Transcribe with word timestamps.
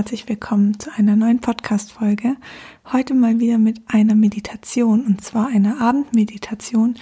Herzlich 0.00 0.30
willkommen 0.30 0.80
zu 0.80 0.90
einer 0.96 1.14
neuen 1.14 1.40
Podcast-Folge. 1.40 2.36
Heute 2.90 3.12
mal 3.12 3.38
wieder 3.38 3.58
mit 3.58 3.82
einer 3.86 4.14
Meditation 4.14 5.04
und 5.04 5.22
zwar 5.22 5.48
einer 5.48 5.78
Abendmeditation, 5.78 6.94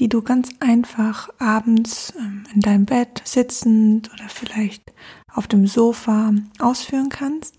die 0.00 0.08
du 0.08 0.22
ganz 0.22 0.50
einfach 0.58 1.28
abends 1.38 2.12
ähm, 2.18 2.42
in 2.52 2.60
deinem 2.60 2.84
Bett 2.84 3.22
sitzend 3.24 4.12
oder 4.12 4.28
vielleicht 4.28 4.92
auf 5.32 5.46
dem 5.46 5.68
Sofa 5.68 6.34
ausführen 6.58 7.10
kannst. 7.10 7.54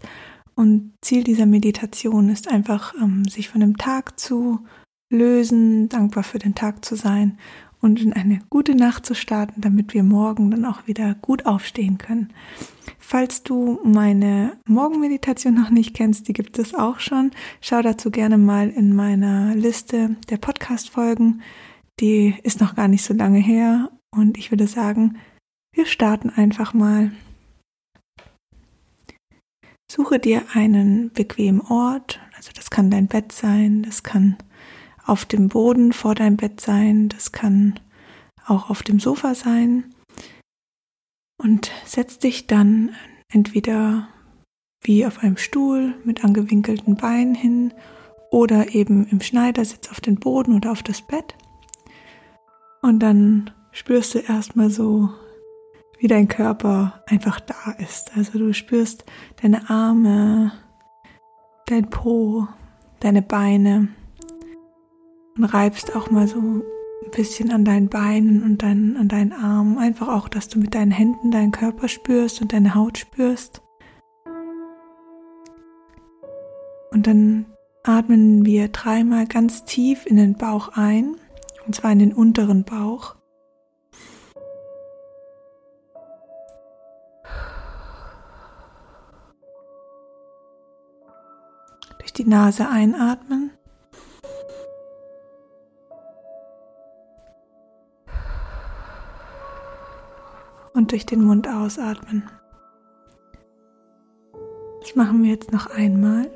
Und 0.53 0.91
Ziel 0.99 1.23
dieser 1.23 1.45
Meditation 1.45 2.27
ist 2.27 2.49
einfach, 2.49 2.93
ähm, 3.01 3.23
sich 3.23 3.47
von 3.47 3.61
dem 3.61 3.77
Tag 3.77 4.19
zu 4.19 4.65
lösen, 5.09 5.87
dankbar 5.87 6.25
für 6.25 6.39
den 6.39 6.55
Tag 6.55 6.83
zu 6.83 6.97
sein 6.97 7.37
und 7.79 8.01
in 8.01 8.11
eine 8.11 8.41
gute 8.49 8.75
Nacht 8.75 9.05
zu 9.05 9.15
starten, 9.15 9.61
damit 9.61 9.93
wir 9.93 10.03
morgen 10.03 10.51
dann 10.51 10.65
auch 10.65 10.87
wieder 10.87 11.15
gut 11.21 11.45
aufstehen 11.45 11.97
können. 11.97 12.33
Falls 13.05 13.43
du 13.43 13.81
meine 13.83 14.57
Morgenmeditation 14.65 15.53
noch 15.53 15.69
nicht 15.69 15.93
kennst, 15.93 16.29
die 16.29 16.33
gibt 16.33 16.57
es 16.57 16.73
auch 16.73 17.01
schon. 17.01 17.31
Schau 17.59 17.81
dazu 17.81 18.09
gerne 18.09 18.37
mal 18.37 18.69
in 18.69 18.95
meiner 18.95 19.53
Liste 19.55 20.15
der 20.29 20.37
Podcast-Folgen. 20.37 21.41
Die 21.99 22.33
ist 22.43 22.61
noch 22.61 22.75
gar 22.75 22.87
nicht 22.87 23.03
so 23.03 23.13
lange 23.13 23.39
her 23.39 23.91
und 24.09 24.37
ich 24.37 24.51
würde 24.51 24.67
sagen, 24.67 25.17
wir 25.75 25.85
starten 25.85 26.29
einfach 26.29 26.73
mal. 26.73 27.11
Suche 29.91 30.17
dir 30.17 30.43
einen 30.53 31.11
bequemen 31.11 31.59
Ort, 31.59 32.21
also 32.37 32.51
das 32.55 32.71
kann 32.71 32.89
dein 32.89 33.07
Bett 33.07 33.33
sein, 33.33 33.83
das 33.83 34.03
kann 34.03 34.37
auf 35.05 35.25
dem 35.25 35.49
Boden 35.49 35.91
vor 35.91 36.15
deinem 36.15 36.37
Bett 36.37 36.61
sein, 36.61 37.09
das 37.09 37.33
kann 37.33 37.79
auch 38.47 38.69
auf 38.69 38.81
dem 38.81 39.01
Sofa 39.01 39.35
sein. 39.35 39.92
Und 41.43 41.71
setz 41.85 42.19
dich 42.19 42.47
dann 42.47 42.95
entweder 43.29 44.07
wie 44.81 45.05
auf 45.05 45.19
einem 45.19 45.37
Stuhl 45.37 45.95
mit 46.05 46.23
angewinkelten 46.23 46.95
Beinen 46.95 47.35
hin 47.35 47.73
oder 48.31 48.73
eben 48.73 49.07
im 49.07 49.21
Schneidersitz 49.21 49.89
auf 49.91 50.01
den 50.01 50.15
Boden 50.15 50.55
oder 50.55 50.71
auf 50.71 50.83
das 50.83 51.01
Bett. 51.01 51.35
Und 52.81 52.99
dann 52.99 53.51
spürst 53.71 54.15
du 54.15 54.19
erstmal 54.19 54.69
so, 54.69 55.09
wie 55.99 56.07
dein 56.07 56.27
Körper 56.27 57.03
einfach 57.07 57.39
da 57.39 57.71
ist. 57.77 58.15
Also 58.15 58.39
du 58.39 58.53
spürst 58.53 59.05
deine 59.41 59.69
Arme, 59.69 60.51
dein 61.67 61.89
Po, 61.89 62.47
deine 62.99 63.21
Beine 63.21 63.89
und 65.37 65.43
reibst 65.45 65.95
auch 65.95 66.09
mal 66.09 66.27
so 66.27 66.63
bisschen 67.15 67.51
an 67.51 67.63
deinen 67.63 67.89
Beinen 67.89 68.43
und 68.43 68.63
dein, 68.63 68.97
an 68.97 69.07
deinen 69.07 69.33
Armen. 69.33 69.77
Einfach 69.77 70.07
auch, 70.07 70.27
dass 70.27 70.49
du 70.49 70.59
mit 70.59 70.75
deinen 70.75 70.91
Händen 70.91 71.31
deinen 71.31 71.51
Körper 71.51 71.87
spürst 71.87 72.41
und 72.41 72.53
deine 72.53 72.75
Haut 72.75 72.97
spürst. 72.97 73.61
Und 76.91 77.07
dann 77.07 77.45
atmen 77.83 78.45
wir 78.45 78.67
dreimal 78.67 79.25
ganz 79.27 79.65
tief 79.65 80.05
in 80.05 80.17
den 80.17 80.35
Bauch 80.35 80.69
ein, 80.69 81.15
und 81.65 81.75
zwar 81.75 81.91
in 81.91 81.99
den 81.99 82.13
unteren 82.13 82.63
Bauch. 82.63 83.15
Durch 91.99 92.13
die 92.13 92.25
Nase 92.25 92.69
einatmen. 92.69 93.51
Und 100.73 100.91
durch 100.91 101.05
den 101.05 101.23
Mund 101.23 101.47
ausatmen. 101.47 102.29
Das 104.81 104.95
machen 104.95 105.23
wir 105.23 105.31
jetzt 105.31 105.51
noch 105.51 105.67
einmal. 105.67 106.29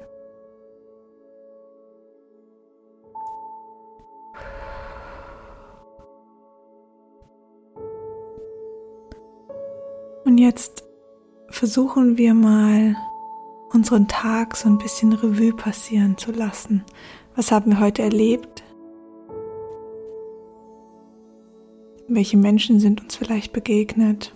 Und 10.24 10.38
jetzt 10.38 10.84
versuchen 11.50 12.18
wir 12.18 12.34
mal 12.34 12.96
unseren 13.72 14.08
Tag 14.08 14.56
so 14.56 14.70
ein 14.70 14.78
bisschen 14.78 15.14
Revue 15.14 15.54
passieren 15.54 16.18
zu 16.18 16.32
lassen. 16.32 16.84
Was 17.36 17.52
haben 17.52 17.72
wir 17.72 17.80
heute 17.80 18.04
erlebt? 18.04 18.57
Welche 22.18 22.38
Menschen 22.38 22.80
sind 22.80 23.04
uns 23.04 23.16
vielleicht 23.16 23.54
begegnet? 23.54 24.34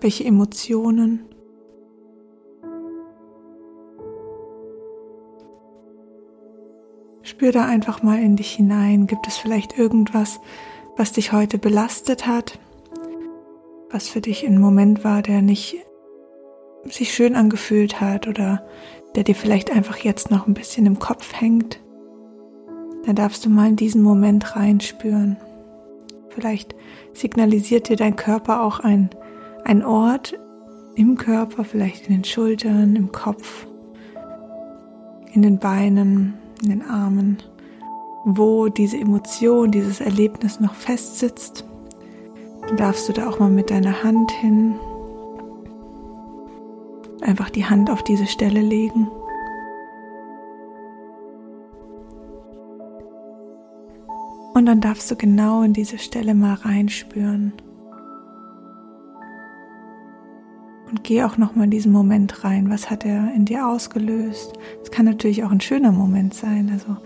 Welche 0.00 0.24
Emotionen? 0.24 1.24
Spür 7.22 7.50
da 7.50 7.66
einfach 7.66 8.04
mal 8.04 8.20
in 8.20 8.36
dich 8.36 8.52
hinein. 8.52 9.08
Gibt 9.08 9.26
es 9.26 9.38
vielleicht 9.38 9.76
irgendwas, 9.76 10.38
was 10.96 11.10
dich 11.10 11.32
heute 11.32 11.58
belastet 11.58 12.28
hat? 12.28 12.60
Was 13.90 14.08
für 14.08 14.20
dich 14.20 14.46
ein 14.46 14.60
Moment 14.60 15.02
war, 15.02 15.20
der 15.20 15.42
nicht 15.42 15.78
sich 16.84 17.12
schön 17.12 17.34
angefühlt 17.34 18.00
hat 18.00 18.28
oder 18.28 18.64
der 19.16 19.24
dir 19.24 19.34
vielleicht 19.34 19.72
einfach 19.72 19.96
jetzt 19.96 20.30
noch 20.30 20.46
ein 20.46 20.54
bisschen 20.54 20.86
im 20.86 21.00
Kopf 21.00 21.32
hängt? 21.32 21.80
Dann 23.04 23.16
darfst 23.16 23.44
du 23.44 23.50
mal 23.50 23.70
in 23.70 23.74
diesen 23.74 24.00
Moment 24.00 24.54
reinspüren. 24.54 25.38
Vielleicht 26.30 26.74
signalisiert 27.12 27.88
dir 27.88 27.96
dein 27.96 28.16
Körper 28.16 28.62
auch 28.62 28.80
ein, 28.80 29.10
ein 29.64 29.84
Ort 29.84 30.38
im 30.94 31.16
Körper, 31.16 31.64
vielleicht 31.64 32.06
in 32.08 32.14
den 32.14 32.24
Schultern, 32.24 32.96
im 32.96 33.12
Kopf, 33.12 33.66
in 35.32 35.42
den 35.42 35.58
Beinen, 35.58 36.34
in 36.62 36.70
den 36.70 36.82
Armen, 36.82 37.38
wo 38.24 38.68
diese 38.68 38.96
Emotion, 38.96 39.70
dieses 39.70 40.00
Erlebnis 40.00 40.60
noch 40.60 40.74
festsitzt. 40.74 41.64
Dann 42.68 42.76
darfst 42.76 43.08
du 43.08 43.12
da 43.12 43.28
auch 43.28 43.38
mal 43.40 43.50
mit 43.50 43.70
deiner 43.70 44.02
Hand 44.02 44.30
hin, 44.30 44.74
einfach 47.22 47.50
die 47.50 47.64
Hand 47.64 47.90
auf 47.90 48.02
diese 48.02 48.26
Stelle 48.26 48.60
legen. 48.60 49.08
Und 54.54 54.66
dann 54.66 54.80
darfst 54.80 55.10
du 55.10 55.16
genau 55.16 55.62
in 55.62 55.72
diese 55.72 55.98
Stelle 55.98 56.34
mal 56.34 56.54
reinspüren. 56.54 57.52
Und 60.90 61.04
geh 61.04 61.22
auch 61.22 61.36
noch 61.36 61.54
mal 61.54 61.64
in 61.64 61.70
diesen 61.70 61.92
Moment 61.92 62.42
rein. 62.42 62.68
Was 62.68 62.90
hat 62.90 63.06
er 63.06 63.32
in 63.32 63.44
dir 63.44 63.68
ausgelöst? 63.68 64.54
Es 64.82 64.90
kann 64.90 65.06
natürlich 65.06 65.44
auch 65.44 65.52
ein 65.52 65.60
schöner 65.60 65.92
Moment 65.92 66.34
sein. 66.34 66.68
Also 66.72 66.96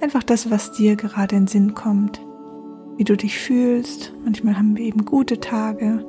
einfach 0.00 0.22
das, 0.22 0.50
was 0.50 0.72
dir 0.72 0.94
gerade 0.94 1.34
in 1.34 1.48
Sinn 1.48 1.74
kommt. 1.74 2.20
Wie 2.96 3.04
du 3.04 3.16
dich 3.16 3.38
fühlst. 3.38 4.12
Manchmal 4.24 4.56
haben 4.56 4.76
wir 4.76 4.84
eben 4.84 5.04
gute 5.04 5.40
Tage. 5.40 6.06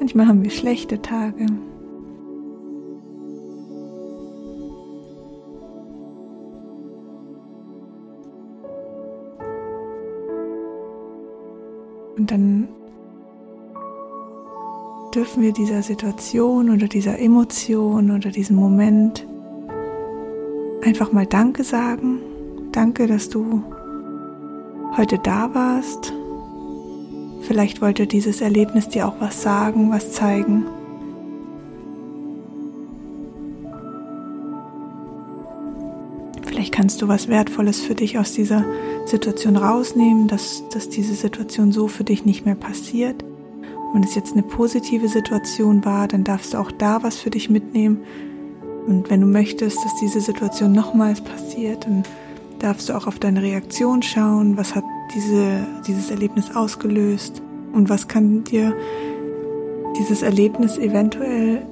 Manchmal 0.00 0.26
haben 0.26 0.42
wir 0.42 0.50
schlechte 0.50 1.00
Tage. 1.02 1.46
Dürfen 15.16 15.42
wir 15.42 15.52
dieser 15.52 15.82
Situation 15.82 16.68
oder 16.68 16.88
dieser 16.88 17.18
Emotion 17.18 18.10
oder 18.10 18.28
diesem 18.28 18.56
Moment 18.56 19.26
einfach 20.84 21.10
mal 21.10 21.24
Danke 21.24 21.64
sagen. 21.64 22.20
Danke, 22.70 23.06
dass 23.06 23.30
du 23.30 23.62
heute 24.94 25.18
da 25.18 25.54
warst. 25.54 26.12
Vielleicht 27.40 27.80
wollte 27.80 28.06
dieses 28.06 28.42
Erlebnis 28.42 28.90
dir 28.90 29.08
auch 29.08 29.14
was 29.18 29.40
sagen, 29.40 29.90
was 29.90 30.12
zeigen. 30.12 30.66
Vielleicht 36.42 36.74
kannst 36.74 37.00
du 37.00 37.08
was 37.08 37.28
Wertvolles 37.28 37.80
für 37.80 37.94
dich 37.94 38.18
aus 38.18 38.34
dieser 38.34 38.66
Situation 39.06 39.56
rausnehmen, 39.56 40.28
dass, 40.28 40.62
dass 40.74 40.90
diese 40.90 41.14
Situation 41.14 41.72
so 41.72 41.88
für 41.88 42.04
dich 42.04 42.26
nicht 42.26 42.44
mehr 42.44 42.54
passiert. 42.54 43.25
Wenn 43.92 44.02
es 44.02 44.14
jetzt 44.14 44.32
eine 44.32 44.42
positive 44.42 45.08
Situation 45.08 45.84
war, 45.84 46.08
dann 46.08 46.24
darfst 46.24 46.54
du 46.54 46.58
auch 46.58 46.70
da 46.70 47.02
was 47.02 47.16
für 47.16 47.30
dich 47.30 47.48
mitnehmen. 47.50 48.00
Und 48.86 49.10
wenn 49.10 49.20
du 49.20 49.26
möchtest, 49.26 49.84
dass 49.84 49.94
diese 49.96 50.20
Situation 50.20 50.72
nochmals 50.72 51.20
passiert, 51.20 51.84
dann 51.86 52.04
darfst 52.58 52.88
du 52.88 52.94
auch 52.94 53.06
auf 53.06 53.18
deine 53.18 53.42
Reaktion 53.42 54.02
schauen. 54.02 54.56
Was 54.56 54.74
hat 54.74 54.84
diese, 55.14 55.66
dieses 55.86 56.10
Erlebnis 56.10 56.54
ausgelöst? 56.54 57.42
Und 57.72 57.88
was 57.88 58.08
kann 58.08 58.44
dir 58.44 58.74
dieses 59.98 60.22
Erlebnis 60.22 60.78
eventuell 60.78 61.62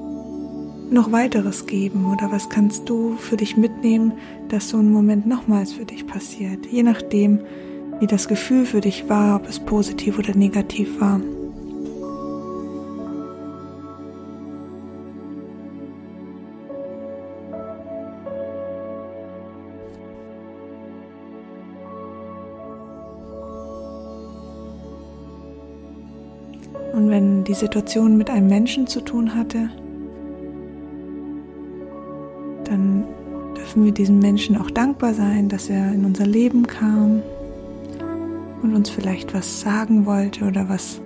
noch 0.91 1.13
weiteres 1.13 1.67
geben 1.67 2.13
oder 2.13 2.31
was 2.31 2.49
kannst 2.49 2.89
du 2.89 3.17
für 3.17 3.37
dich 3.37 3.57
mitnehmen, 3.57 4.13
dass 4.49 4.69
so 4.69 4.79
ein 4.79 4.93
Moment 4.93 5.27
nochmals 5.27 5.73
für 5.73 5.85
dich 5.85 6.07
passiert, 6.07 6.67
je 6.67 6.83
nachdem, 6.83 7.41
wie 8.01 8.07
das 8.07 8.29
Gefühl 8.29 8.67
für 8.67 8.81
dich 8.81 9.09
war, 9.09 9.37
ob 9.37 9.49
es 9.49 9.59
positiv 9.59 10.19
oder 10.19 10.35
negativ 10.35 11.01
war. 11.01 11.21
Wenn 27.15 27.45
die 27.45 27.55
Situation 27.55 28.17
mit 28.17 28.29
einem 28.29 28.49
Menschen 28.49 28.89
zu 28.89 29.01
tun 29.01 29.37
hatte, 29.37 29.71
dann 32.65 33.05
dürfen 33.57 33.85
wir 33.85 33.93
diesem 33.93 34.19
Menschen 34.19 34.61
auch 34.61 34.69
dankbar 34.69 35.15
sein, 35.15 35.49
dass 35.49 35.71
er 35.71 35.93
in 35.93 36.05
unser 36.05 36.27
Leben 36.27 36.67
kam 36.67 37.23
und 38.63 38.75
uns 38.75 38.91
vielleicht 38.91 39.33
was 39.33 39.61
sagen 39.61 40.07
wollte 40.07 40.45
oder 40.45 40.69
was 40.69 41.01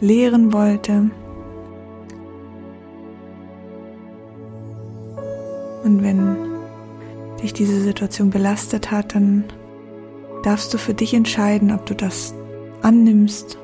lehren 0.00 0.54
wollte. 0.54 1.10
Und 5.84 6.02
wenn 6.02 6.36
dich 7.42 7.52
diese 7.52 7.82
Situation 7.82 8.30
belastet 8.30 8.90
hat, 8.90 9.14
dann 9.14 9.44
darfst 10.42 10.72
du 10.72 10.78
für 10.78 10.94
dich 10.94 11.12
entscheiden, 11.12 11.70
ob 11.70 11.84
du 11.84 11.94
das 11.94 12.32
annimmst 12.80 13.58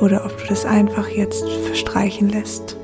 oder 0.00 0.24
ob 0.24 0.36
du 0.38 0.46
das 0.48 0.64
einfach 0.64 1.08
jetzt 1.08 1.48
verstreichen 1.48 2.28
lässt. 2.28 2.76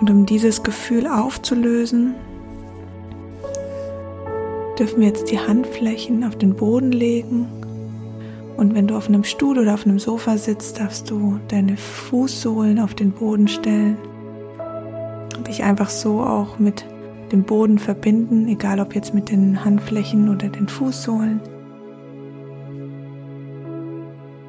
Und 0.00 0.10
um 0.10 0.24
dieses 0.24 0.62
Gefühl 0.62 1.06
aufzulösen, 1.06 2.14
dürfen 4.78 5.00
wir 5.00 5.08
jetzt 5.08 5.30
die 5.30 5.38
Handflächen 5.38 6.24
auf 6.24 6.36
den 6.36 6.54
Boden 6.54 6.90
legen. 6.90 7.46
Und 8.56 8.74
wenn 8.74 8.86
du 8.86 8.96
auf 8.96 9.08
einem 9.08 9.24
Stuhl 9.24 9.58
oder 9.58 9.74
auf 9.74 9.84
einem 9.84 9.98
Sofa 9.98 10.38
sitzt, 10.38 10.80
darfst 10.80 11.10
du 11.10 11.38
deine 11.48 11.76
Fußsohlen 11.76 12.78
auf 12.78 12.94
den 12.94 13.12
Boden 13.12 13.46
stellen 13.46 13.98
und 15.36 15.48
dich 15.48 15.62
einfach 15.62 15.90
so 15.90 16.20
auch 16.20 16.58
mit 16.58 16.84
dem 17.32 17.44
Boden 17.44 17.78
verbinden, 17.78 18.48
egal 18.48 18.80
ob 18.80 18.94
jetzt 18.94 19.14
mit 19.14 19.30
den 19.30 19.64
Handflächen 19.64 20.28
oder 20.30 20.48
den 20.48 20.68
Fußsohlen. 20.68 21.40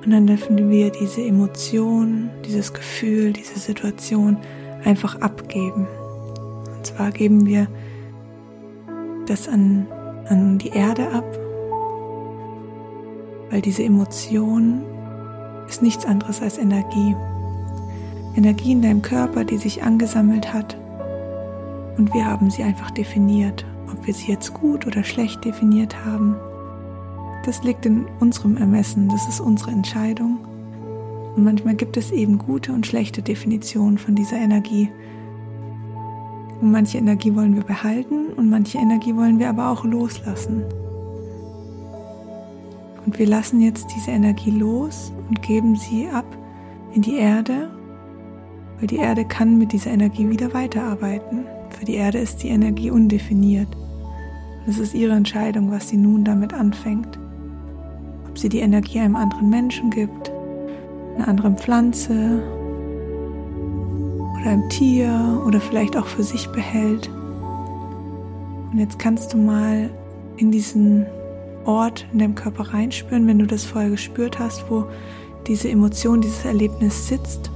Und 0.03 0.11
dann 0.11 0.25
dürfen 0.25 0.69
wir 0.69 0.89
diese 0.91 1.21
Emotion, 1.21 2.31
dieses 2.45 2.73
Gefühl, 2.73 3.33
diese 3.33 3.59
Situation 3.59 4.37
einfach 4.83 5.21
abgeben. 5.21 5.87
Und 6.75 6.85
zwar 6.85 7.11
geben 7.11 7.45
wir 7.45 7.67
das 9.27 9.47
an, 9.47 9.87
an 10.27 10.57
die 10.57 10.69
Erde 10.69 11.07
ab, 11.11 11.25
weil 13.51 13.61
diese 13.61 13.83
Emotion 13.83 14.81
ist 15.67 15.83
nichts 15.83 16.05
anderes 16.05 16.41
als 16.41 16.57
Energie. 16.57 17.15
Energie 18.35 18.71
in 18.71 18.81
deinem 18.81 19.01
Körper, 19.01 19.43
die 19.43 19.57
sich 19.57 19.83
angesammelt 19.83 20.51
hat. 20.51 20.77
Und 21.97 22.13
wir 22.13 22.25
haben 22.25 22.49
sie 22.49 22.63
einfach 22.63 22.89
definiert. 22.91 23.65
Ob 23.91 24.07
wir 24.07 24.13
sie 24.13 24.31
jetzt 24.31 24.53
gut 24.53 24.87
oder 24.87 25.03
schlecht 25.03 25.43
definiert 25.45 26.05
haben, 26.05 26.35
das 27.45 27.63
liegt 27.63 27.85
in 27.85 28.05
unserem 28.19 28.57
Ermessen, 28.57 29.09
das 29.09 29.27
ist 29.27 29.39
unsere 29.39 29.71
Entscheidung. 29.71 30.37
Und 31.35 31.43
manchmal 31.43 31.75
gibt 31.75 31.97
es 31.97 32.11
eben 32.11 32.37
gute 32.37 32.73
und 32.73 32.85
schlechte 32.85 33.21
Definitionen 33.21 33.97
von 33.97 34.15
dieser 34.15 34.37
Energie. 34.37 34.89
Und 36.61 36.71
manche 36.71 36.97
Energie 36.97 37.35
wollen 37.35 37.55
wir 37.55 37.63
behalten 37.63 38.27
und 38.35 38.49
manche 38.49 38.77
Energie 38.77 39.15
wollen 39.15 39.39
wir 39.39 39.49
aber 39.49 39.69
auch 39.69 39.83
loslassen. 39.83 40.63
Und 43.05 43.17
wir 43.17 43.25
lassen 43.25 43.61
jetzt 43.61 43.87
diese 43.95 44.11
Energie 44.11 44.51
los 44.51 45.11
und 45.27 45.41
geben 45.41 45.75
sie 45.75 46.07
ab 46.07 46.25
in 46.93 47.01
die 47.01 47.15
Erde, 47.15 47.71
weil 48.77 48.87
die 48.87 48.97
Erde 48.97 49.25
kann 49.25 49.57
mit 49.57 49.71
dieser 49.71 49.91
Energie 49.91 50.29
wieder 50.29 50.53
weiterarbeiten. 50.53 51.45
Für 51.69 51.85
die 51.85 51.95
Erde 51.95 52.19
ist 52.19 52.43
die 52.43 52.49
Energie 52.49 52.91
undefiniert. 52.91 53.69
es 54.67 54.77
ist 54.77 54.93
ihre 54.93 55.13
Entscheidung, 55.13 55.71
was 55.71 55.89
sie 55.89 55.97
nun 55.97 56.23
damit 56.23 56.53
anfängt. 56.53 57.20
Ob 58.31 58.37
sie 58.37 58.47
die 58.47 58.59
Energie 58.59 58.99
einem 58.99 59.17
anderen 59.17 59.49
Menschen 59.49 59.89
gibt, 59.89 60.31
einer 61.17 61.27
anderen 61.27 61.57
Pflanze 61.57 62.41
oder 64.39 64.51
einem 64.51 64.69
Tier 64.69 65.43
oder 65.45 65.59
vielleicht 65.59 65.97
auch 65.97 66.07
für 66.07 66.23
sich 66.23 66.47
behält. 66.47 67.09
Und 68.71 68.79
jetzt 68.79 68.97
kannst 68.99 69.33
du 69.33 69.37
mal 69.37 69.89
in 70.37 70.49
diesen 70.49 71.05
Ort 71.65 72.07
in 72.13 72.19
deinem 72.19 72.35
Körper 72.35 72.73
reinspüren, 72.73 73.27
wenn 73.27 73.37
du 73.37 73.45
das 73.45 73.65
vorher 73.65 73.89
gespürt 73.89 74.39
hast, 74.39 74.63
wo 74.69 74.85
diese 75.45 75.69
Emotion, 75.69 76.21
dieses 76.21 76.45
Erlebnis 76.45 77.09
sitzt. 77.09 77.51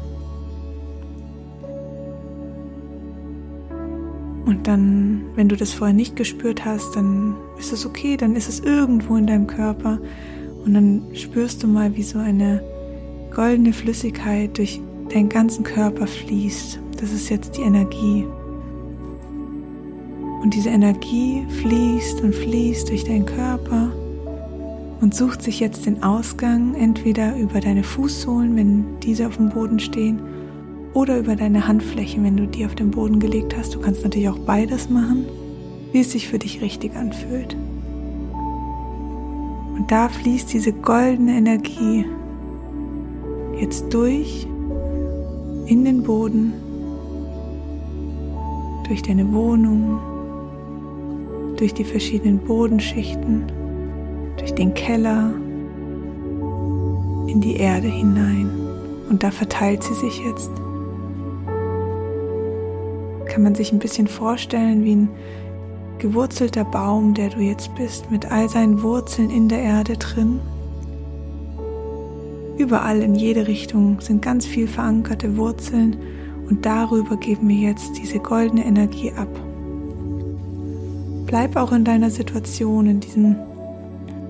Und 4.45 4.67
dann, 4.67 5.21
wenn 5.35 5.47
du 5.47 5.55
das 5.55 5.71
vorher 5.71 5.95
nicht 5.95 6.17
gespürt 6.17 6.65
hast, 6.65 6.97
dann 6.97 7.35
ist 7.57 7.71
es 7.71 7.85
okay, 7.85 8.17
dann 8.17 8.35
ist 8.35 8.49
es 8.49 8.59
irgendwo 8.59 9.15
in 9.15 9.25
deinem 9.25 9.47
Körper. 9.47 9.99
Und 10.65 10.73
dann 10.73 11.01
spürst 11.13 11.63
du 11.63 11.67
mal, 11.67 11.95
wie 11.95 12.03
so 12.03 12.17
eine 12.17 12.61
goldene 13.33 13.71
Flüssigkeit 13.71 14.57
durch 14.57 14.81
deinen 15.13 15.29
ganzen 15.29 15.63
Körper 15.63 16.07
fließt. 16.07 16.79
Das 16.99 17.11
ist 17.11 17.29
jetzt 17.29 17.57
die 17.57 17.61
Energie. 17.61 18.25
Und 20.41 20.53
diese 20.53 20.69
Energie 20.69 21.45
fließt 21.61 22.21
und 22.21 22.33
fließt 22.33 22.89
durch 22.89 23.03
deinen 23.03 23.25
Körper 23.25 23.91
und 25.01 25.13
sucht 25.13 25.41
sich 25.41 25.59
jetzt 25.59 25.85
den 25.85 26.01
Ausgang 26.03 26.73
entweder 26.75 27.37
über 27.37 27.59
deine 27.59 27.83
Fußsohlen, 27.83 28.55
wenn 28.55 28.85
diese 29.01 29.27
auf 29.27 29.37
dem 29.37 29.49
Boden 29.49 29.79
stehen, 29.79 30.19
oder 30.93 31.19
über 31.19 31.35
deine 31.35 31.67
Handflächen, 31.67 32.23
wenn 32.23 32.37
du 32.37 32.47
die 32.47 32.65
auf 32.65 32.73
den 32.73 32.89
Boden 32.89 33.19
gelegt 33.19 33.55
hast. 33.57 33.75
Du 33.75 33.81
kannst 33.81 34.03
natürlich 34.03 34.29
auch 34.29 34.39
beides 34.39 34.89
machen, 34.89 35.25
wie 35.91 35.99
es 35.99 36.13
sich 36.13 36.27
für 36.27 36.39
dich 36.39 36.61
richtig 36.61 36.95
anfühlt. 36.95 37.55
Und 39.75 39.91
da 39.91 40.09
fließt 40.09 40.53
diese 40.53 40.73
goldene 40.73 41.37
Energie 41.37 42.05
jetzt 43.59 43.93
durch 43.93 44.47
in 45.65 45.83
den 45.83 46.03
Boden, 46.03 46.53
durch 48.87 49.01
deine 49.01 49.31
Wohnung, 49.33 49.99
durch 51.57 51.73
die 51.73 51.83
verschiedenen 51.83 52.39
Bodenschichten, 52.39 53.43
durch 54.37 54.53
den 54.53 54.73
Keller, 54.73 55.33
in 57.27 57.41
die 57.41 57.57
Erde 57.57 57.87
hinein. 57.87 58.49
Und 59.09 59.23
da 59.23 59.31
verteilt 59.31 59.83
sie 59.83 59.93
sich 59.93 60.21
jetzt. 60.23 60.51
Kann 63.27 63.43
man 63.43 63.55
sich 63.55 63.73
ein 63.73 63.79
bisschen 63.79 64.07
vorstellen 64.07 64.83
wie 64.83 64.95
ein 64.95 65.09
gewurzelter 66.05 66.63
Baum, 66.63 67.15
der 67.15 67.29
du 67.29 67.39
jetzt 67.39 67.73
bist, 67.73 68.11
mit 68.11 68.31
all 68.31 68.47
seinen 68.47 68.83
Wurzeln 68.83 69.31
in 69.31 69.49
der 69.49 69.57
Erde 69.57 69.97
drin. 69.97 70.39
Überall 72.59 73.01
in 73.01 73.15
jede 73.15 73.47
Richtung 73.47 73.99
sind 74.01 74.21
ganz 74.21 74.45
viel 74.45 74.67
verankerte 74.67 75.35
Wurzeln 75.35 75.97
und 76.47 76.63
darüber 76.63 77.17
geben 77.17 77.49
wir 77.49 77.55
jetzt 77.55 77.97
diese 77.97 78.19
goldene 78.19 78.65
Energie 78.65 79.13
ab. 79.13 79.27
Bleib 81.25 81.55
auch 81.55 81.71
in 81.71 81.83
deiner 81.83 82.11
Situation, 82.11 82.85
in, 82.85 82.99
diesem, 82.99 83.35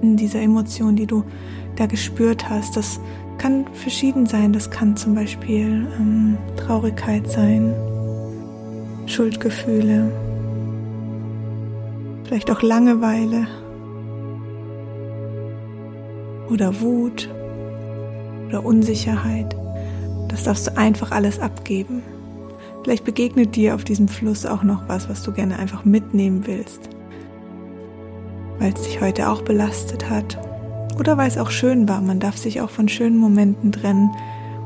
in 0.02 0.16
dieser 0.16 0.40
Emotion, 0.40 0.96
die 0.96 1.08
du 1.08 1.26
da 1.76 1.88
gespürt 1.88 2.50
hast. 2.50 2.78
Das 2.78 3.02
kann 3.38 3.66
verschieden 3.74 4.28
sein. 4.28 4.54
Das 4.54 4.72
kann 4.72 4.96
zum 4.96 5.14
Beispiel 5.14 5.86
ähm, 6.00 6.38
Traurigkeit 6.56 7.30
sein, 7.30 7.74
Schuldgefühle, 9.08 10.10
vielleicht 12.36 12.52
auch 12.52 12.62
Langeweile 12.62 13.48
oder 16.50 16.82
Wut 16.82 17.30
oder 18.50 18.66
Unsicherheit. 18.66 19.56
Das 20.28 20.44
darfst 20.44 20.68
du 20.68 20.78
einfach 20.78 21.12
alles 21.12 21.40
abgeben. 21.40 22.04
Vielleicht 22.84 23.06
begegnet 23.06 23.56
dir 23.56 23.74
auf 23.74 23.86
diesem 23.86 24.10
Fluss 24.10 24.46
auch 24.46 24.64
noch 24.64 24.90
was, 24.90 25.08
was 25.08 25.24
du 25.24 25.32
gerne 25.32 25.58
einfach 25.58 25.86
mitnehmen 25.86 26.46
willst, 26.46 26.90
weil 28.60 28.74
es 28.74 28.82
dich 28.82 29.00
heute 29.00 29.30
auch 29.30 29.42
belastet 29.42 30.10
hat 30.10 30.38
oder 31.00 31.18
weil 31.18 31.30
es 31.30 31.38
auch 31.38 31.52
schön 31.52 31.88
war. 31.88 32.02
Man 32.02 32.20
darf 32.20 32.36
sich 32.36 32.60
auch 32.60 32.70
von 32.70 32.90
schönen 32.90 33.18
Momenten 33.18 33.72
trennen 33.72 34.10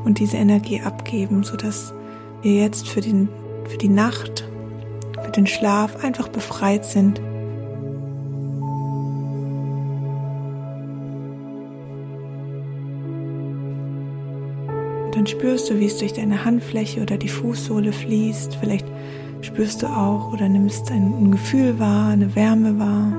und 0.04 0.18
diese 0.18 0.38
Energie 0.38 0.80
abgeben, 0.80 1.44
sodass 1.44 1.94
wir 2.42 2.54
jetzt 2.54 2.88
für, 2.88 3.00
den, 3.00 3.28
für 3.68 3.78
die 3.78 3.88
Nacht, 3.88 4.48
für 5.22 5.30
den 5.30 5.46
Schlaf 5.46 6.02
einfach 6.02 6.26
befreit 6.26 6.84
sind 6.84 7.20
dann 15.14 15.26
spürst 15.26 15.70
du, 15.70 15.78
wie 15.78 15.86
es 15.86 15.98
durch 15.98 16.12
deine 16.12 16.44
Handfläche 16.44 17.02
oder 17.02 17.16
die 17.16 17.28
Fußsohle 17.28 17.92
fließt. 17.92 18.56
Vielleicht 18.56 18.86
spürst 19.42 19.82
du 19.82 19.86
auch 19.86 20.32
oder 20.32 20.48
nimmst 20.48 20.90
ein 20.90 21.30
Gefühl 21.30 21.78
wahr, 21.78 22.10
eine 22.10 22.34
Wärme 22.36 22.78
wahr. 22.78 23.12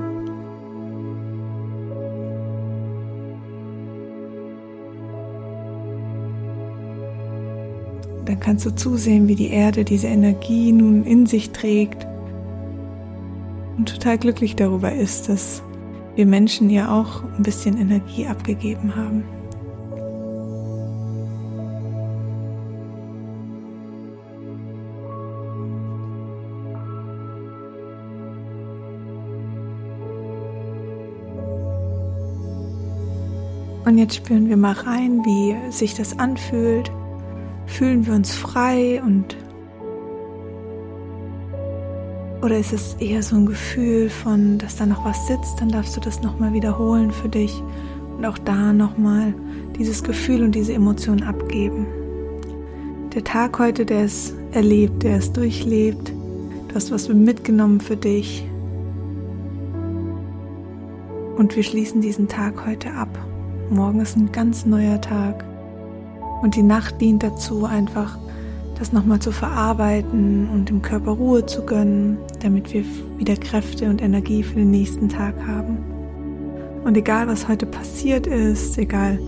Dann 8.24 8.40
kannst 8.40 8.64
du 8.64 8.70
zusehen, 8.70 9.28
wie 9.28 9.34
die 9.34 9.50
Erde 9.50 9.84
diese 9.84 10.06
Energie 10.06 10.72
nun 10.72 11.04
in 11.04 11.26
sich 11.26 11.50
trägt 11.50 12.06
und 13.76 13.88
total 13.88 14.18
glücklich 14.18 14.54
darüber 14.54 14.92
ist, 14.92 15.28
dass 15.28 15.62
wir 16.14 16.26
Menschen 16.26 16.70
ihr 16.70 16.90
auch 16.90 17.24
ein 17.36 17.42
bisschen 17.42 17.78
Energie 17.78 18.26
abgegeben 18.26 18.94
haben. 18.94 19.24
Und 33.84 33.98
jetzt 33.98 34.14
spüren 34.14 34.48
wir 34.48 34.56
mal 34.56 34.72
rein, 34.72 35.24
wie 35.24 35.56
sich 35.72 35.94
das 35.94 36.18
anfühlt. 36.18 36.90
Fühlen 37.66 38.06
wir 38.06 38.14
uns 38.14 38.34
frei 38.34 39.02
und 39.04 39.36
oder 42.42 42.58
ist 42.58 42.72
es 42.72 42.94
eher 42.94 43.22
so 43.22 43.36
ein 43.36 43.46
Gefühl 43.46 44.10
von, 44.10 44.58
dass 44.58 44.74
da 44.74 44.84
noch 44.84 45.04
was 45.04 45.28
sitzt, 45.28 45.60
dann 45.60 45.68
darfst 45.68 45.96
du 45.96 46.00
das 46.00 46.22
nochmal 46.22 46.52
wiederholen 46.52 47.12
für 47.12 47.28
dich 47.28 47.62
und 48.16 48.26
auch 48.26 48.38
da 48.38 48.72
nochmal 48.72 49.32
dieses 49.78 50.02
Gefühl 50.02 50.42
und 50.42 50.54
diese 50.54 50.72
Emotion 50.72 51.22
abgeben. 51.22 51.86
Der 53.14 53.22
Tag 53.22 53.58
heute, 53.60 53.86
der 53.86 54.06
ist 54.06 54.34
erlebt, 54.52 55.04
der 55.04 55.18
ist 55.18 55.36
durchlebt. 55.36 56.12
Du 56.68 56.74
hast 56.74 56.90
was 56.90 57.08
mitgenommen 57.08 57.80
für 57.80 57.96
dich. 57.96 58.44
Und 61.36 61.54
wir 61.54 61.62
schließen 61.62 62.00
diesen 62.00 62.26
Tag 62.26 62.66
heute 62.66 62.92
ab. 62.92 63.08
Morgen 63.72 64.00
ist 64.00 64.18
ein 64.18 64.30
ganz 64.30 64.66
neuer 64.66 65.00
Tag. 65.00 65.46
Und 66.42 66.56
die 66.56 66.62
Nacht 66.62 67.00
dient 67.00 67.22
dazu, 67.22 67.64
einfach 67.64 68.18
das 68.78 68.92
nochmal 68.92 69.20
zu 69.20 69.32
verarbeiten 69.32 70.50
und 70.50 70.68
dem 70.68 70.82
Körper 70.82 71.12
Ruhe 71.12 71.46
zu 71.46 71.64
gönnen, 71.64 72.18
damit 72.40 72.74
wir 72.74 72.84
wieder 73.16 73.34
Kräfte 73.34 73.88
und 73.88 74.02
Energie 74.02 74.42
für 74.42 74.56
den 74.56 74.70
nächsten 74.70 75.08
Tag 75.08 75.34
haben. 75.46 75.78
Und 76.84 76.98
egal, 76.98 77.28
was 77.28 77.48
heute 77.48 77.64
passiert 77.64 78.26
ist, 78.26 78.76
egal, 78.76 79.18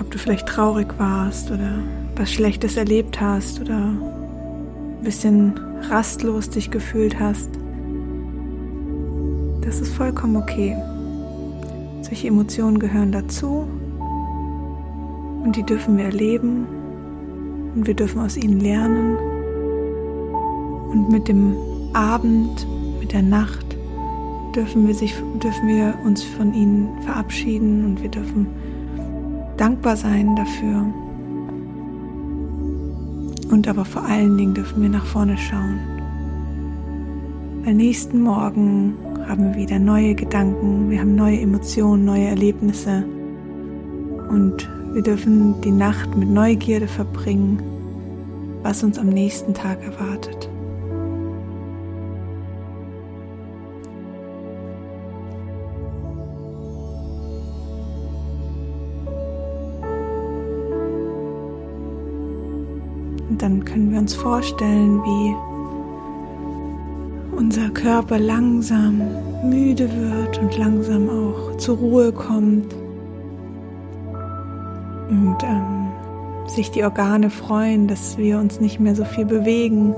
ob 0.00 0.10
du 0.10 0.16
vielleicht 0.16 0.46
traurig 0.46 0.88
warst 0.96 1.50
oder 1.50 1.80
was 2.16 2.32
Schlechtes 2.32 2.78
erlebt 2.78 3.20
hast 3.20 3.60
oder 3.60 3.76
ein 3.76 5.02
bisschen 5.02 5.52
rastlos 5.90 6.48
dich 6.48 6.70
gefühlt 6.70 7.20
hast, 7.20 7.50
das 9.60 9.80
ist 9.80 9.92
vollkommen 9.92 10.36
okay. 10.36 10.76
Solche 12.10 12.26
Emotionen 12.26 12.80
gehören 12.80 13.12
dazu 13.12 13.68
und 15.44 15.54
die 15.54 15.62
dürfen 15.62 15.96
wir 15.96 16.06
erleben 16.06 16.66
und 17.76 17.86
wir 17.86 17.94
dürfen 17.94 18.20
aus 18.20 18.36
ihnen 18.36 18.58
lernen. 18.58 19.16
Und 20.90 21.08
mit 21.08 21.28
dem 21.28 21.54
Abend, 21.92 22.66
mit 22.98 23.12
der 23.12 23.22
Nacht 23.22 23.64
dürfen 24.56 24.88
wir, 24.88 24.94
sich, 24.96 25.14
dürfen 25.40 25.68
wir 25.68 25.94
uns 26.04 26.24
von 26.24 26.52
ihnen 26.52 26.88
verabschieden 27.02 27.84
und 27.84 28.02
wir 28.02 28.10
dürfen 28.10 28.48
dankbar 29.56 29.96
sein 29.96 30.34
dafür. 30.34 30.84
Und 33.52 33.68
aber 33.68 33.84
vor 33.84 34.02
allen 34.02 34.36
Dingen 34.36 34.54
dürfen 34.54 34.82
wir 34.82 34.88
nach 34.88 35.06
vorne 35.06 35.38
schauen. 35.38 35.78
Weil 37.62 37.74
nächsten 37.74 38.20
Morgen 38.20 38.94
haben 39.28 39.52
wir 39.52 39.54
wieder 39.56 39.78
neue 39.78 40.14
Gedanken, 40.14 40.90
wir 40.90 41.00
haben 41.00 41.14
neue 41.14 41.40
Emotionen, 41.40 42.04
neue 42.04 42.26
Erlebnisse. 42.26 43.04
Und 44.28 44.68
wir 44.92 45.02
dürfen 45.02 45.60
die 45.60 45.70
Nacht 45.70 46.16
mit 46.16 46.28
Neugierde 46.28 46.88
verbringen, 46.88 47.62
was 48.62 48.82
uns 48.82 48.98
am 48.98 49.08
nächsten 49.08 49.54
Tag 49.54 49.82
erwartet. 49.82 50.48
Und 63.28 63.40
dann 63.40 63.64
können 63.64 63.92
wir 63.92 63.98
uns 64.00 64.14
vorstellen, 64.14 65.00
wie 65.02 65.49
unser 67.40 67.70
Körper 67.70 68.18
langsam 68.18 69.00
müde 69.42 69.88
wird 69.90 70.38
und 70.38 70.58
langsam 70.58 71.08
auch 71.08 71.56
zur 71.56 71.78
Ruhe 71.78 72.12
kommt 72.12 72.74
und 75.08 75.36
ähm, 75.42 75.88
sich 76.46 76.70
die 76.70 76.84
Organe 76.84 77.30
freuen, 77.30 77.88
dass 77.88 78.18
wir 78.18 78.38
uns 78.38 78.60
nicht 78.60 78.78
mehr 78.78 78.94
so 78.94 79.06
viel 79.06 79.24
bewegen, 79.24 79.94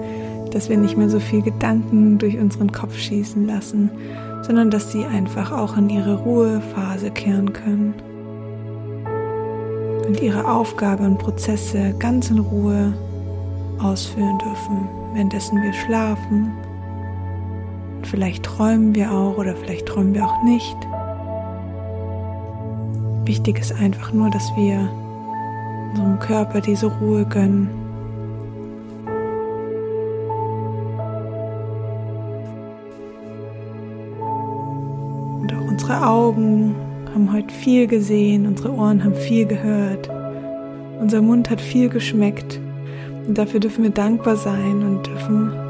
dass 0.53 0.69
wir 0.69 0.77
nicht 0.77 0.97
mehr 0.97 1.09
so 1.09 1.19
viel 1.19 1.43
Gedanken 1.43 2.19
durch 2.19 2.39
unseren 2.39 2.71
Kopf 2.71 2.97
schießen 2.97 3.45
lassen, 3.45 3.91
sondern 4.43 4.71
dass 4.71 4.93
sie 4.93 5.05
einfach 5.05 5.51
auch 5.51 5.77
in 5.77 5.91
ihre 5.91 6.19
Ruhephase 6.19 7.11
kehren 7.11 7.53
können 7.53 7.95
und 10.07 10.23
ihre 10.23 10.49
Aufgabe 10.49 11.03
und 11.03 11.19
Prozesse 11.19 11.93
ganz 11.99 12.31
in 12.31 12.39
Ruhe 12.39 12.93
ausführen 13.81 14.39
dürfen, 14.39 14.89
währenddessen 15.13 15.61
wir 15.61 15.73
schlafen. 15.73 16.53
Vielleicht 18.13 18.43
träumen 18.45 18.95
wir 18.95 19.11
auch 19.11 19.39
oder 19.39 19.57
vielleicht 19.57 19.87
träumen 19.87 20.13
wir 20.13 20.27
auch 20.27 20.43
nicht. 20.43 20.77
Wichtig 23.25 23.59
ist 23.59 23.73
einfach 23.73 24.13
nur, 24.13 24.29
dass 24.29 24.55
wir 24.55 24.87
unserem 25.91 26.19
Körper 26.19 26.61
diese 26.61 26.89
Ruhe 26.89 27.25
gönnen. 27.25 27.71
Und 35.41 35.55
auch 35.55 35.71
unsere 35.71 36.07
Augen 36.07 36.75
haben 37.15 37.33
heute 37.33 37.55
viel 37.55 37.87
gesehen, 37.87 38.47
unsere 38.47 38.75
Ohren 38.75 39.03
haben 39.03 39.15
viel 39.15 39.47
gehört, 39.47 40.11
unser 41.01 41.23
Mund 41.23 41.49
hat 41.49 41.63
viel 41.63 41.89
geschmeckt. 41.89 42.61
Und 43.27 43.39
dafür 43.39 43.61
dürfen 43.61 43.85
wir 43.85 43.91
dankbar 43.91 44.37
sein 44.37 44.83
und 44.83 45.07
dürfen 45.07 45.62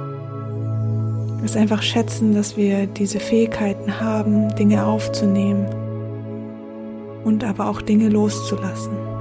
es 1.45 1.57
einfach 1.57 1.83
schätzen, 1.83 2.35
dass 2.35 2.57
wir 2.57 2.87
diese 2.87 3.21
Fähigkeiten 3.21 4.01
haben, 4.01 4.55
Dinge 4.57 4.85
aufzunehmen 4.85 5.67
und 7.25 7.45
aber 7.45 7.69
auch 7.69 7.83
Dinge 7.83 8.09
loszulassen. 8.09 9.13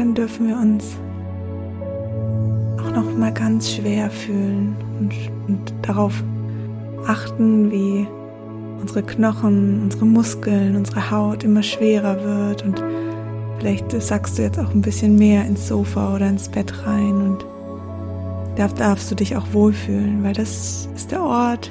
dann 0.00 0.14
dürfen 0.14 0.48
wir 0.48 0.56
uns 0.56 0.96
auch 2.78 2.90
noch 2.90 3.14
mal 3.18 3.34
ganz 3.34 3.70
schwer 3.70 4.10
fühlen 4.10 4.74
und, 4.98 5.12
und 5.46 5.74
darauf 5.82 6.24
achten, 7.06 7.70
wie 7.70 8.06
unsere 8.80 9.02
Knochen, 9.02 9.82
unsere 9.84 10.04
Muskeln, 10.04 10.76
unsere 10.76 11.10
Haut 11.10 11.44
immer 11.44 11.62
schwerer 11.62 12.22
wird. 12.22 12.64
Und 12.64 12.82
vielleicht 13.58 13.90
sagst 14.00 14.38
du 14.38 14.42
jetzt 14.42 14.58
auch 14.58 14.70
ein 14.70 14.82
bisschen 14.82 15.16
mehr 15.16 15.44
ins 15.44 15.68
Sofa 15.68 16.14
oder 16.14 16.28
ins 16.28 16.48
Bett 16.48 16.86
rein. 16.86 17.14
Und 17.14 17.44
da 18.56 18.68
darfst 18.68 19.10
du 19.10 19.14
dich 19.14 19.36
auch 19.36 19.52
wohlfühlen, 19.52 20.22
weil 20.22 20.34
das 20.34 20.88
ist 20.94 21.10
der 21.10 21.22
Ort 21.22 21.70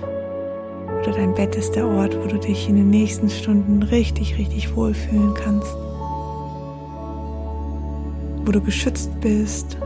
oder 1.01 1.13
dein 1.13 1.33
Bett 1.33 1.55
ist 1.55 1.75
der 1.75 1.87
Ort, 1.87 2.17
wo 2.21 2.27
du 2.27 2.37
dich 2.37 2.67
in 2.67 2.75
den 2.75 2.89
nächsten 2.89 3.29
Stunden 3.29 3.83
richtig, 3.83 4.37
richtig 4.37 4.75
wohlfühlen 4.75 5.33
kannst. 5.33 5.73
Wo 8.45 8.51
du 8.51 8.61
geschützt 8.61 9.11
bist, 9.21 9.77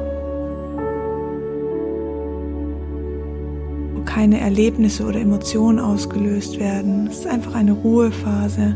keine 4.14 4.40
Erlebnisse 4.40 5.06
oder 5.08 5.20
Emotionen 5.20 5.80
ausgelöst 5.80 6.60
werden. 6.60 7.08
Es 7.08 7.20
ist 7.20 7.28
einfach 7.28 7.56
eine 7.56 7.72
Ruhephase. 7.72 8.76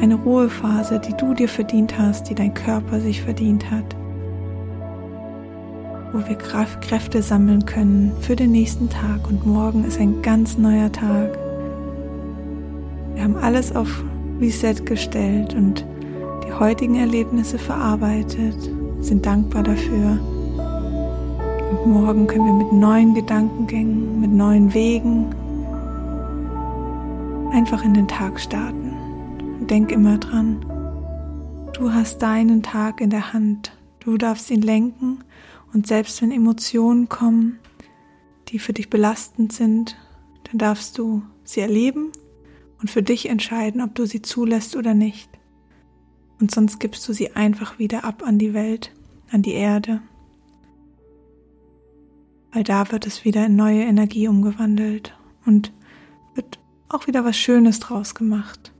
Eine 0.00 0.16
Ruhephase, 0.16 1.00
die 1.00 1.16
du 1.16 1.32
dir 1.32 1.48
verdient 1.48 1.98
hast, 1.98 2.28
die 2.28 2.34
dein 2.34 2.52
Körper 2.52 3.00
sich 3.00 3.22
verdient 3.22 3.70
hat. 3.70 3.96
Wo 6.12 6.18
wir 6.28 6.36
Kräfte 6.36 7.22
sammeln 7.22 7.64
können 7.64 8.12
für 8.20 8.36
den 8.36 8.50
nächsten 8.50 8.90
Tag 8.90 9.26
und 9.28 9.46
morgen 9.46 9.84
ist 9.84 9.98
ein 9.98 10.20
ganz 10.20 10.58
neuer 10.58 10.92
Tag. 10.92 11.38
Wir 13.14 13.24
haben 13.24 13.36
alles 13.36 13.74
auf 13.74 14.04
Reset 14.40 14.84
gestellt 14.84 15.54
und 15.54 15.86
heutigen 16.60 16.96
Erlebnisse 16.96 17.58
verarbeitet, 17.58 18.56
sind 19.00 19.24
dankbar 19.24 19.62
dafür. 19.62 20.18
Und 21.84 21.92
morgen 21.92 22.26
können 22.26 22.46
wir 22.46 22.52
mit 22.52 22.72
neuen 22.72 23.14
Gedankengängen, 23.14 24.20
mit 24.20 24.30
neuen 24.30 24.74
Wegen 24.74 25.34
einfach 27.52 27.84
in 27.84 27.94
den 27.94 28.08
Tag 28.08 28.40
starten. 28.40 28.96
denk 29.66 29.92
immer 29.92 30.18
dran, 30.18 30.64
du 31.72 31.92
hast 31.92 32.18
deinen 32.22 32.62
Tag 32.62 33.00
in 33.00 33.10
der 33.10 33.32
Hand. 33.32 33.72
Du 34.00 34.16
darfst 34.16 34.50
ihn 34.50 34.62
lenken 34.62 35.24
und 35.72 35.86
selbst 35.86 36.20
wenn 36.22 36.32
Emotionen 36.32 37.08
kommen, 37.08 37.58
die 38.48 38.58
für 38.58 38.72
dich 38.72 38.90
belastend 38.90 39.52
sind, 39.52 39.96
dann 40.44 40.58
darfst 40.58 40.98
du 40.98 41.22
sie 41.44 41.60
erleben 41.60 42.10
und 42.80 42.90
für 42.90 43.02
dich 43.02 43.28
entscheiden, 43.28 43.80
ob 43.80 43.94
du 43.94 44.06
sie 44.06 44.22
zulässt 44.22 44.76
oder 44.76 44.94
nicht 44.94 45.30
und 46.40 46.50
sonst 46.50 46.80
gibst 46.80 47.06
du 47.08 47.12
sie 47.12 47.36
einfach 47.36 47.78
wieder 47.78 48.04
ab 48.04 48.22
an 48.24 48.38
die 48.38 48.54
Welt, 48.54 48.92
an 49.30 49.42
die 49.42 49.52
Erde 49.52 50.00
weil 52.52 52.64
da 52.64 52.90
wird 52.90 53.06
es 53.06 53.24
wieder 53.24 53.46
in 53.46 53.56
neue 53.56 53.82
Energie 53.82 54.28
umgewandelt 54.28 55.16
und 55.46 55.72
wird 56.34 56.58
auch 56.88 57.06
wieder 57.06 57.24
was 57.24 57.36
Schönes 57.36 57.80
draus 57.80 58.14
gemacht. 58.14 58.72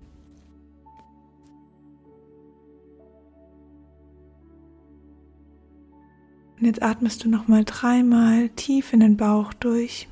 Und 6.59 6.67
jetzt 6.67 6.83
atmest 6.83 7.25
du 7.25 7.31
nochmal 7.31 7.65
dreimal 7.65 8.51
tief 8.51 8.93
in 8.93 9.01
den 9.01 9.17
Bauch 9.17 9.55
durch. 9.55 10.09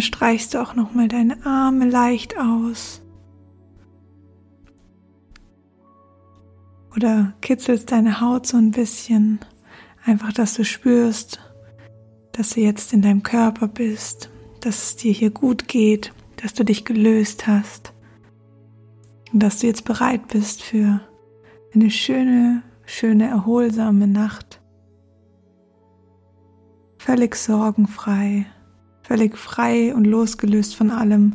Dann 0.00 0.06
streichst 0.06 0.54
du 0.54 0.62
auch 0.62 0.74
noch 0.74 0.94
mal 0.94 1.08
deine 1.08 1.44
Arme 1.44 1.86
leicht 1.86 2.38
aus. 2.38 3.02
Oder 6.96 7.34
kitzelst 7.42 7.92
deine 7.92 8.22
Haut 8.22 8.46
so 8.46 8.56
ein 8.56 8.70
bisschen. 8.70 9.40
Einfach, 10.02 10.32
dass 10.32 10.54
du 10.54 10.64
spürst, 10.64 11.38
dass 12.32 12.50
du 12.50 12.60
jetzt 12.60 12.94
in 12.94 13.02
deinem 13.02 13.22
Körper 13.22 13.68
bist, 13.68 14.30
dass 14.60 14.82
es 14.84 14.96
dir 14.96 15.12
hier 15.12 15.30
gut 15.30 15.68
geht, 15.68 16.14
dass 16.42 16.54
du 16.54 16.64
dich 16.64 16.86
gelöst 16.86 17.46
hast 17.46 17.92
und 19.34 19.42
dass 19.42 19.58
du 19.58 19.66
jetzt 19.66 19.84
bereit 19.84 20.28
bist 20.28 20.62
für 20.62 21.00
eine 21.74 21.90
schöne, 21.90 22.62
schöne, 22.86 23.28
erholsame 23.28 24.06
Nacht. 24.06 24.62
Völlig 26.96 27.36
sorgenfrei 27.36 28.46
völlig 29.10 29.36
frei 29.36 29.92
und 29.92 30.04
losgelöst 30.04 30.76
von 30.76 30.92
allem. 30.92 31.32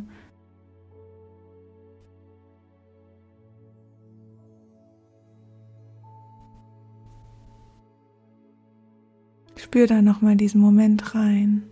Spür 9.56 9.86
da 9.86 10.00
nochmal 10.00 10.36
diesen 10.36 10.58
Moment 10.58 11.14
rein. 11.14 11.64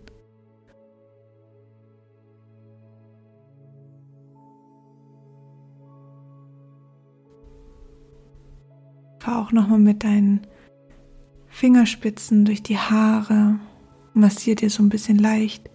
Fahr 9.17 9.41
auch 9.41 9.51
nochmal 9.51 9.79
mit 9.79 10.03
deinen 10.03 10.45
Fingerspitzen 11.47 12.45
durch 12.45 12.61
die 12.61 12.77
Haare 12.77 13.59
massier 14.13 14.53
dir 14.53 14.69
so 14.69 14.83
ein 14.83 14.89
bisschen 14.89 15.17
leicht 15.17 15.71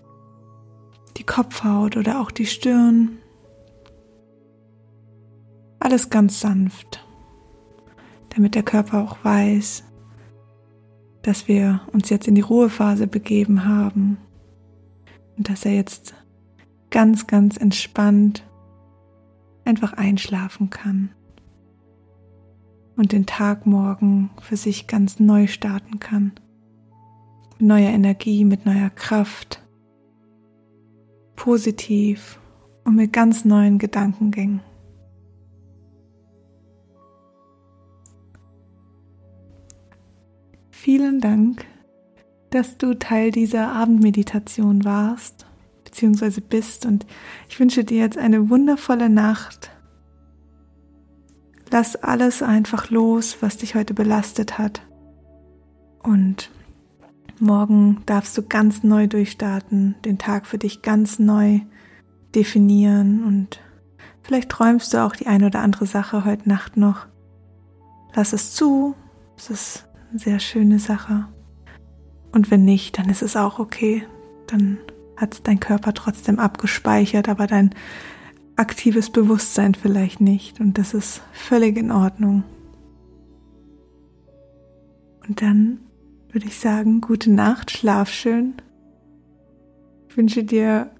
Kopfhaut 1.31 1.97
oder 1.97 2.21
auch 2.21 2.33
die 2.33 2.45
Stirn. 2.45 3.19
Alles 5.79 6.11
ganz 6.11 6.41
sanft, 6.41 7.07
damit 8.31 8.57
der 8.57 8.65
Körper 8.65 9.05
auch 9.05 9.25
weiß, 9.25 9.85
dass 11.23 11.47
wir 11.47 11.83
uns 11.93 12.11
jetzt 12.11 12.27
in 12.27 12.35
die 12.35 12.41
Ruhephase 12.41 13.07
begeben 13.07 13.65
haben 13.65 14.19
und 15.37 15.49
dass 15.49 15.65
er 15.65 15.73
jetzt 15.73 16.15
ganz, 16.91 17.29
ganz 17.29 17.57
entspannt 17.57 18.45
einfach 19.65 19.93
einschlafen 19.93 20.69
kann 20.69 21.11
und 22.97 23.13
den 23.13 23.27
Tag 23.27 23.67
morgen 23.67 24.31
für 24.43 24.57
sich 24.57 24.89
ganz 24.89 25.21
neu 25.21 25.47
starten 25.47 26.01
kann. 26.01 26.33
Mit 27.61 27.69
neuer 27.69 27.91
Energie, 27.91 28.45
mit 28.45 28.67
neuer 28.67 28.91
Kraft 28.91 29.63
positiv 31.41 32.39
und 32.85 32.97
mit 32.97 33.15
ganz 33.15 33.47
neuen 33.47 33.79
Gedankengängen. 33.79 34.61
Vielen 40.71 41.19
Dank, 41.21 41.65
dass 42.51 42.77
du 42.77 42.93
Teil 42.93 43.31
dieser 43.31 43.73
Abendmeditation 43.73 44.85
warst 44.85 45.47
bzw. 45.85 46.43
bist 46.47 46.85
und 46.85 47.07
ich 47.49 47.59
wünsche 47.59 47.85
dir 47.85 48.01
jetzt 48.01 48.19
eine 48.19 48.51
wundervolle 48.51 49.09
Nacht. 49.09 49.71
Lass 51.71 51.97
alles 51.97 52.43
einfach 52.43 52.91
los, 52.91 53.39
was 53.41 53.57
dich 53.57 53.75
heute 53.75 53.95
belastet 53.95 54.59
hat 54.59 54.83
und 56.03 56.51
Morgen 57.41 58.03
darfst 58.05 58.37
du 58.37 58.43
ganz 58.43 58.83
neu 58.83 59.07
durchstarten, 59.07 59.95
den 60.05 60.19
Tag 60.19 60.47
für 60.47 60.59
dich 60.59 60.83
ganz 60.83 61.19
neu 61.19 61.61
definieren 62.35 63.25
und 63.25 63.61
vielleicht 64.23 64.51
träumst 64.51 64.93
du 64.93 64.99
auch 64.99 65.17
die 65.17 65.27
eine 65.27 65.47
oder 65.47 65.61
andere 65.61 65.87
Sache 65.87 66.27
heute 66.27 66.49
Nacht 66.49 66.77
noch. 66.77 67.07
Lass 68.15 68.35
es 68.35 68.55
zu, 68.55 68.95
es 69.39 69.49
ist 69.49 69.89
eine 70.11 70.19
sehr 70.19 70.39
schöne 70.39 70.79
Sache. 70.79 71.27
Und 72.31 72.51
wenn 72.51 72.65
nicht, 72.65 72.99
dann 72.99 73.09
ist 73.09 73.23
es 73.23 73.37
auch 73.37 73.59
okay. 73.59 74.05
Dann 74.47 74.79
hat 75.17 75.47
dein 75.49 75.61
Körper 75.61 75.95
trotzdem 75.95 76.39
abgespeichert, 76.39 77.29
aber 77.29 77.47
dein 77.47 77.75
aktives 78.57 79.11
Bewusstsein 79.11 79.75
vielleicht 79.75 80.21
nicht. 80.21 80.61
Und 80.61 80.77
das 80.77 80.93
ist 80.93 81.23
völlig 81.33 81.77
in 81.79 81.91
Ordnung. 81.91 82.45
Und 85.27 85.41
dann 85.41 85.79
würde 86.33 86.47
ich 86.47 86.59
sagen, 86.59 87.01
gute 87.01 87.31
Nacht, 87.31 87.71
schlaf 87.71 88.11
schön. 88.11 88.55
Ich 90.09 90.17
wünsche 90.17 90.45
dir 90.45 90.91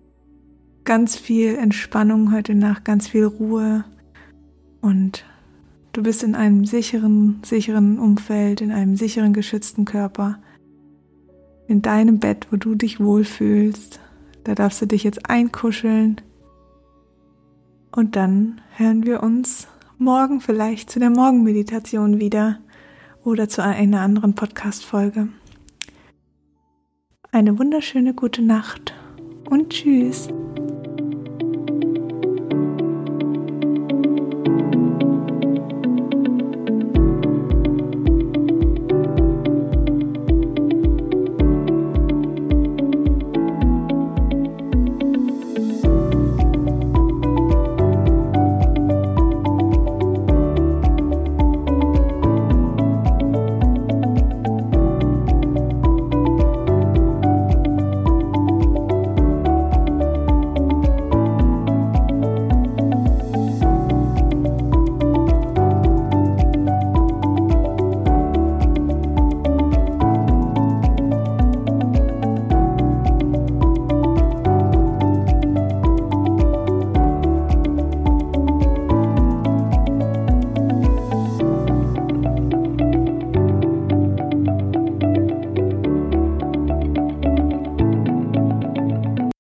ganz 0.85 1.17
viel 1.17 1.57
Entspannung 1.57 2.33
heute 2.33 2.55
Nacht, 2.55 2.85
ganz 2.85 3.09
viel 3.09 3.25
Ruhe 3.25 3.85
und 4.81 5.25
du 5.93 6.03
bist 6.03 6.23
in 6.23 6.35
einem 6.35 6.65
sicheren, 6.65 7.41
sicheren 7.45 7.99
Umfeld, 7.99 8.61
in 8.61 8.73
einem 8.73 8.97
sicheren, 8.97 9.33
geschützten 9.33 9.85
Körper, 9.85 10.39
in 11.69 11.83
deinem 11.83 12.19
Bett, 12.19 12.49
wo 12.51 12.57
du 12.57 12.75
dich 12.75 13.01
wohlfühlst. 13.01 14.01
Da 14.45 14.55
darfst 14.55 14.81
du 14.83 14.87
dich 14.87 15.05
jetzt 15.05 15.29
einkuscheln 15.29 16.21
und 17.93 18.17
dann 18.17 18.61
hören 18.77 19.05
wir 19.05 19.23
uns 19.23 19.69
morgen 19.99 20.41
vielleicht 20.41 20.91
zu 20.91 20.99
der 20.99 21.11
Morgenmeditation 21.11 22.19
wieder 22.19 22.59
oder 23.25 23.49
zu 23.49 23.63
einer 23.63 24.01
anderen 24.01 24.35
Podcast-Folge. 24.35 25.29
Eine 27.33 27.59
wunderschöne 27.59 28.15
gute 28.15 28.43
Nacht 28.43 28.95
und 29.49 29.71
tschüss. 29.71 30.29